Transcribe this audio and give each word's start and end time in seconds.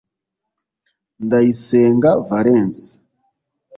Ndayisenga 1.25 2.09
Valens 2.27 2.79